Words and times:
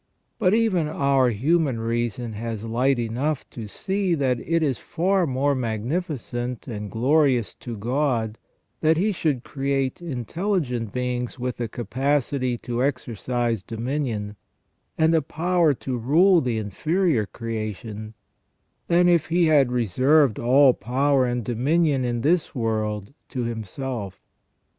But 0.39 0.55
even 0.55 0.87
our 0.87 1.29
human 1.29 1.79
reason 1.79 2.33
has 2.33 2.63
light 2.63 2.97
enough 2.97 3.47
to 3.51 3.67
see 3.67 4.15
that 4.15 4.39
it 4.39 4.63
is 4.63 4.79
far 4.79 5.27
more 5.27 5.53
magnificent 5.53 6.67
and 6.67 6.89
glorious 6.89 7.53
to 7.59 7.77
God 7.77 8.39
that 8.79 8.97
He 8.97 9.11
should 9.11 9.43
create 9.43 10.01
intelligent 10.01 10.91
beings 10.91 11.37
with 11.37 11.59
a 11.61 11.67
capacity 11.67 12.57
to 12.63 12.83
exercise 12.83 13.61
dominion, 13.61 14.37
and 14.97 15.13
a 15.13 15.21
power 15.21 15.71
to 15.75 15.99
rule 15.99 16.41
the 16.41 16.57
inferior 16.57 17.27
creation, 17.27 18.15
than 18.87 19.07
if 19.07 19.27
He 19.27 19.45
had 19.45 19.71
reserved 19.71 20.39
all 20.39 20.73
power 20.73 21.27
and 21.27 21.45
dominion 21.45 22.03
in 22.03 22.21
this 22.21 22.55
world 22.55 23.13
to 23.29 23.43
Himself. 23.43 24.19